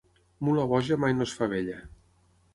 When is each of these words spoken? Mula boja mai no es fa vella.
Mula 0.47 0.63
boja 0.71 0.97
mai 1.03 1.15
no 1.19 1.27
es 1.29 1.35
fa 1.43 1.51
vella. 1.55 1.79